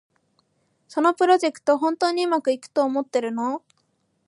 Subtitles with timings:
[0.87, 3.61] そのプロジェクト、本当にうまくいくと思ってるの？